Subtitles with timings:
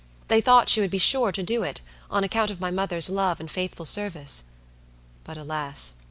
[0.29, 3.39] They thought she would be sure to do it, on account of my mother's love
[3.39, 4.45] and faithful service.
[5.23, 5.93] But, alas!